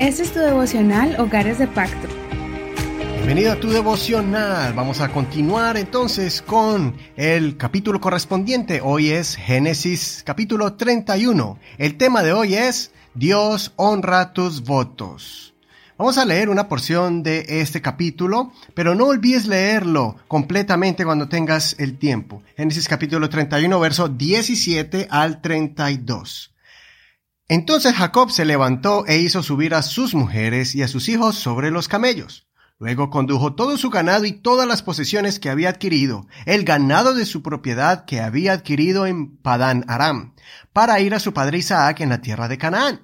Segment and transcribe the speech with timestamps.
[0.00, 2.08] Este es tu devocional Hogares de Pacto.
[3.16, 4.72] Bienvenido a tu devocional.
[4.72, 8.80] Vamos a continuar entonces con el capítulo correspondiente.
[8.82, 11.58] Hoy es Génesis capítulo 31.
[11.76, 15.52] El tema de hoy es Dios honra tus votos.
[15.98, 21.76] Vamos a leer una porción de este capítulo, pero no olvides leerlo completamente cuando tengas
[21.78, 22.42] el tiempo.
[22.56, 26.54] Génesis capítulo 31, verso 17 al 32.
[27.50, 31.72] Entonces Jacob se levantó e hizo subir a sus mujeres y a sus hijos sobre
[31.72, 32.46] los camellos.
[32.78, 37.26] Luego condujo todo su ganado y todas las posesiones que había adquirido, el ganado de
[37.26, 40.36] su propiedad que había adquirido en Padán Aram,
[40.72, 43.00] para ir a su padre Isaac en la tierra de Canaán.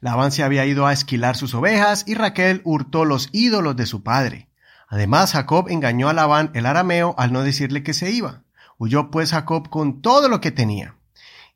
[0.00, 4.02] Labán se había ido a esquilar sus ovejas y Raquel hurtó los ídolos de su
[4.02, 4.48] padre.
[4.88, 8.42] Además, Jacob engañó a Labán el arameo al no decirle que se iba.
[8.76, 10.97] Huyó pues Jacob con todo lo que tenía.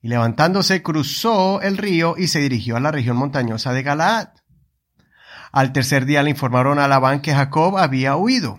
[0.02, 4.30] Y levantándose cruzó el río y se dirigió a la región montañosa de Galaad.
[5.52, 8.58] Al tercer día le informaron a Labán que Jacob había huido.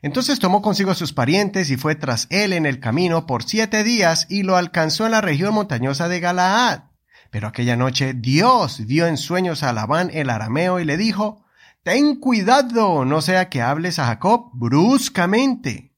[0.00, 3.82] Entonces tomó consigo a sus parientes y fue tras él en el camino por siete
[3.82, 6.84] días y lo alcanzó en la región montañosa de Galaad.
[7.30, 11.44] Pero aquella noche Dios dio en sueños a Labán el arameo y le dijo,
[11.82, 15.94] Ten cuidado, no sea que hables a Jacob bruscamente.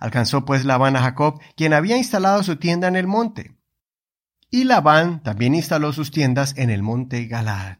[0.00, 3.55] Alcanzó pues Labán a Jacob, quien había instalado su tienda en el monte.
[4.50, 7.78] Y Labán también instaló sus tiendas en el monte Galaad.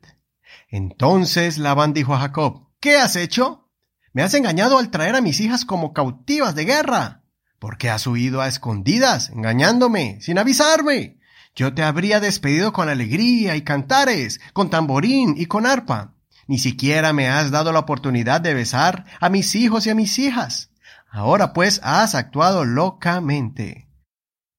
[0.68, 3.70] Entonces Labán dijo a Jacob, ¿qué has hecho?
[4.12, 7.22] Me has engañado al traer a mis hijas como cautivas de guerra.
[7.58, 11.18] ¿Por qué has huido a escondidas, engañándome, sin avisarme?
[11.54, 16.14] Yo te habría despedido con alegría y cantares, con tamborín y con arpa.
[16.46, 20.18] Ni siquiera me has dado la oportunidad de besar a mis hijos y a mis
[20.18, 20.70] hijas.
[21.10, 23.85] Ahora pues has actuado locamente.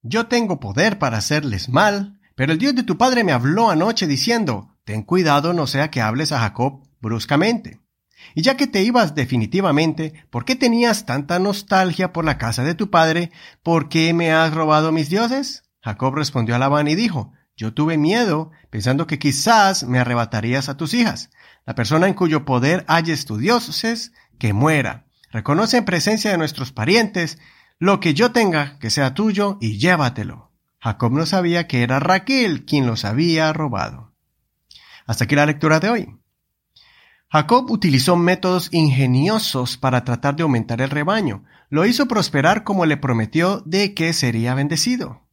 [0.09, 4.07] Yo tengo poder para hacerles mal, pero el Dios de tu padre me habló anoche
[4.07, 7.81] diciendo, ten cuidado no sea que hables a Jacob bruscamente.
[8.33, 12.73] Y ya que te ibas definitivamente, ¿por qué tenías tanta nostalgia por la casa de
[12.73, 13.31] tu padre?
[13.63, 15.63] ¿Por qué me has robado mis dioses?
[15.81, 20.77] Jacob respondió a Labán y dijo, Yo tuve miedo, pensando que quizás me arrebatarías a
[20.77, 21.31] tus hijas.
[21.65, 25.05] La persona en cuyo poder halles tu dioses, que muera.
[25.31, 27.39] Reconoce en presencia de nuestros parientes
[27.79, 30.51] lo que yo tenga, que sea tuyo, y llévatelo.
[30.79, 34.13] Jacob no sabía que era Raquel quien los había robado.
[35.05, 36.17] Hasta aquí la lectura de hoy.
[37.29, 41.43] Jacob utilizó métodos ingeniosos para tratar de aumentar el rebaño.
[41.69, 45.27] Lo hizo prosperar como le prometió de que sería bendecido.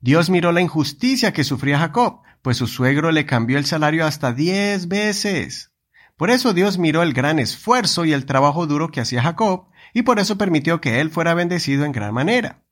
[0.00, 4.32] Dios miró la injusticia que sufría Jacob, pues su suegro le cambió el salario hasta
[4.32, 5.72] diez veces.
[6.16, 10.02] Por eso Dios miró el gran esfuerzo y el trabajo duro que hacía Jacob, y
[10.02, 12.62] por eso permitió que él fuera bendecido en gran manera.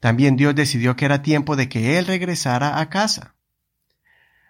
[0.00, 3.34] También Dios decidió que era tiempo de que él regresara a casa.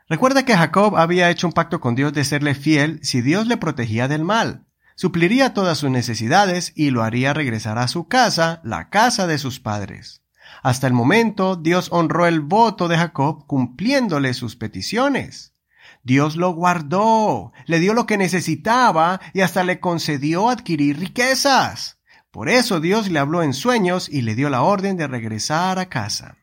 [0.09, 3.57] Recuerda que Jacob había hecho un pacto con Dios de serle fiel si Dios le
[3.57, 8.91] protegía del mal, supliría todas sus necesidades y lo haría regresar a su casa, la
[8.91, 10.23] casa de sus padres.
[10.63, 15.55] Hasta el momento, Dios honró el voto de Jacob cumpliéndole sus peticiones.
[16.03, 21.99] Dios lo guardó, le dio lo que necesitaba y hasta le concedió adquirir riquezas.
[22.35, 25.89] Por eso Dios le habló en sueños y le dio la orden de regresar a
[25.89, 26.39] casa.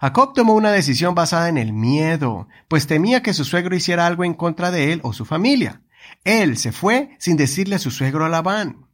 [0.00, 4.24] Jacob tomó una decisión basada en el miedo, pues temía que su suegro hiciera algo
[4.24, 5.80] en contra de él o su familia.
[6.24, 8.88] Él se fue sin decirle a su suegro Labán.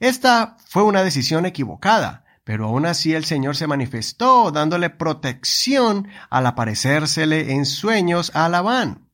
[0.00, 6.46] Esta fue una decisión equivocada, pero aún así el Señor se manifestó dándole protección al
[6.46, 9.06] aparecérsele en sueños a Labán,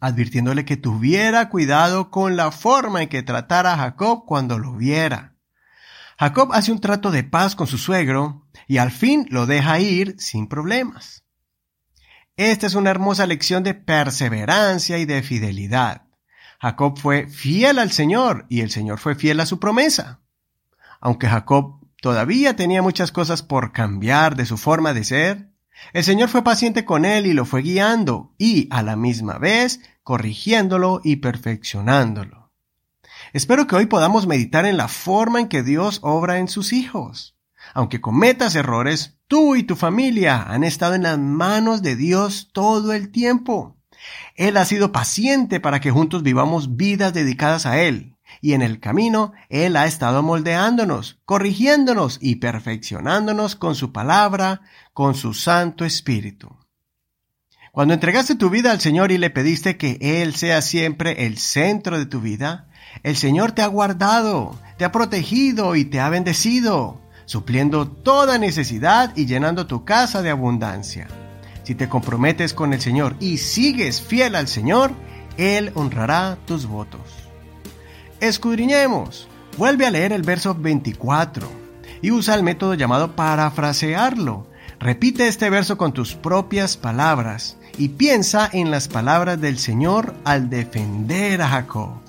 [0.00, 5.31] advirtiéndole que tuviera cuidado con la forma en que tratara a Jacob cuando lo viera.
[6.18, 10.16] Jacob hace un trato de paz con su suegro y al fin lo deja ir
[10.18, 11.24] sin problemas.
[12.36, 16.06] Esta es una hermosa lección de perseverancia y de fidelidad.
[16.60, 20.20] Jacob fue fiel al Señor y el Señor fue fiel a su promesa.
[21.00, 25.52] Aunque Jacob Todavía tenía muchas cosas por cambiar de su forma de ser.
[25.92, 29.80] El Señor fue paciente con él y lo fue guiando y, a la misma vez,
[30.02, 32.41] corrigiéndolo y perfeccionándolo.
[33.32, 37.34] Espero que hoy podamos meditar en la forma en que Dios obra en sus hijos.
[37.72, 42.92] Aunque cometas errores, tú y tu familia han estado en las manos de Dios todo
[42.92, 43.78] el tiempo.
[44.34, 48.80] Él ha sido paciente para que juntos vivamos vidas dedicadas a Él y en el
[48.80, 54.60] camino Él ha estado moldeándonos, corrigiéndonos y perfeccionándonos con su palabra,
[54.92, 56.61] con su Santo Espíritu.
[57.74, 61.98] Cuando entregaste tu vida al Señor y le pediste que Él sea siempre el centro
[61.98, 62.66] de tu vida,
[63.02, 69.16] el Señor te ha guardado, te ha protegido y te ha bendecido, supliendo toda necesidad
[69.16, 71.08] y llenando tu casa de abundancia.
[71.62, 74.92] Si te comprometes con el Señor y sigues fiel al Señor,
[75.38, 77.00] Él honrará tus votos.
[78.20, 79.28] Escudriñemos.
[79.56, 81.48] Vuelve a leer el verso 24
[82.02, 84.51] y usa el método llamado parafrasearlo.
[84.82, 90.50] Repite este verso con tus propias palabras y piensa en las palabras del Señor al
[90.50, 92.00] defender a Jacob.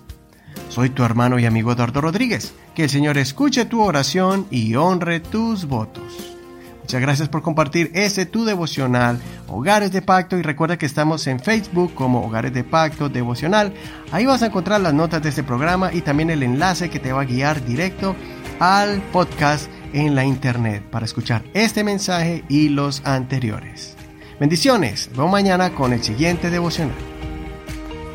[0.69, 2.55] Soy tu hermano y amigo Eduardo Rodríguez.
[2.73, 6.35] Que el Señor escuche tu oración y honre tus votos.
[6.81, 11.39] Muchas gracias por compartir este tu devocional Hogares de Pacto y recuerda que estamos en
[11.39, 13.71] Facebook como Hogares de Pacto Devocional.
[14.11, 17.13] Ahí vas a encontrar las notas de este programa y también el enlace que te
[17.13, 18.15] va a guiar directo
[18.59, 23.95] al podcast en la internet para escuchar este mensaje y los anteriores.
[24.39, 26.95] Bendiciones, vemos mañana con el siguiente devocional.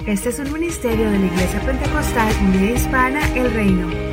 [0.06, 4.07] Este es un ministerio de la Iglesia Pentecostal Unida Hispana El Reino.